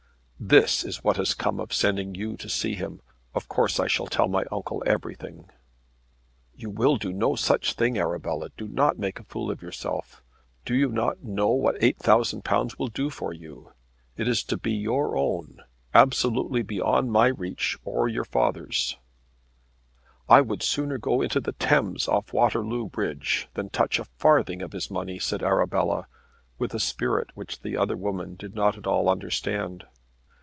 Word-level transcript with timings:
"This 0.43 0.83
is 0.83 1.03
what 1.03 1.17
has 1.17 1.35
come 1.35 1.59
of 1.59 1.71
sending 1.71 2.15
you 2.15 2.35
to 2.37 2.49
see 2.49 2.73
him! 2.73 3.01
Of 3.35 3.47
course 3.47 3.79
I 3.79 3.85
shall 3.85 4.07
tell 4.07 4.27
my 4.27 4.43
uncle 4.51 4.81
everything." 4.87 5.51
"You 6.55 6.71
will 6.71 6.97
do 6.97 7.13
no 7.13 7.35
such 7.35 7.73
thing. 7.73 7.95
Arabella, 7.95 8.49
do 8.57 8.67
not 8.67 8.97
make 8.97 9.19
a 9.19 9.23
fool 9.23 9.51
of 9.51 9.61
yourself. 9.61 10.23
Do 10.65 10.73
you 10.73 10.89
know 10.89 11.51
what 11.51 11.79
£8,000 11.79 12.79
will 12.79 12.87
do 12.87 13.11
for 13.11 13.31
you? 13.31 13.71
It 14.17 14.27
is 14.27 14.43
to 14.45 14.57
be 14.57 14.71
your 14.71 15.15
own, 15.15 15.57
absolutely 15.93 16.63
beyond 16.63 17.11
my 17.11 17.27
reach 17.27 17.77
or 17.85 18.07
your 18.07 18.25
father's." 18.25 18.97
"I 20.27 20.41
would 20.41 20.63
sooner 20.63 20.97
go 20.97 21.21
into 21.21 21.39
the 21.39 21.53
Thames 21.53 22.07
off 22.07 22.33
Waterloo 22.33 22.89
Bridge 22.89 23.47
than 23.53 23.69
touch 23.69 23.99
a 23.99 24.05
farthing 24.05 24.63
of 24.63 24.71
his 24.71 24.89
money," 24.89 25.19
said 25.19 25.43
Arabella 25.43 26.07
with 26.57 26.73
a 26.73 26.79
spirit 26.79 27.29
which 27.35 27.59
the 27.61 27.77
other 27.77 27.95
woman 27.95 28.33
did 28.33 28.55
not 28.55 28.75
at 28.75 28.87
all 28.87 29.07
understand. 29.07 29.83